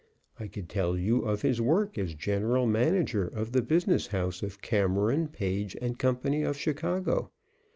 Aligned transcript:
I 0.39 0.47
could 0.47 0.67
tell 0.67 0.97
you 0.97 1.19
of 1.25 1.43
his 1.43 1.61
work 1.61 1.95
as 1.99 2.15
general 2.15 2.65
manager 2.65 3.27
of 3.27 3.51
the 3.51 3.61
business 3.61 4.07
house 4.07 4.41
of 4.41 4.59
Cameron, 4.59 5.27
Page 5.27 5.77
& 5.89 5.97
Co. 5.99 6.19
of 6.43 6.57
Chicago. 6.57 7.29